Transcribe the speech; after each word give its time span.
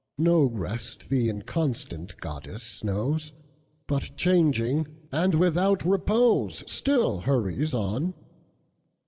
No 0.17 0.45
rest 0.45 1.09
the 1.09 1.29
inconstant 1.29 2.17
goddess 2.19 2.83
knows, 2.83 3.33
But 3.85 4.17
changing, 4.17 4.87
and 5.11 5.35
without 5.35 5.85
repose, 5.85 6.63
Still 6.65 7.19
hurries 7.19 7.75
on. 7.75 8.15